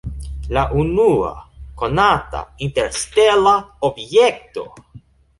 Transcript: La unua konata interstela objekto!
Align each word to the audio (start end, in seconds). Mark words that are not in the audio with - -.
La 0.57 0.61
unua 0.83 1.27
konata 1.81 2.41
interstela 2.67 3.53
objekto! 3.91 4.65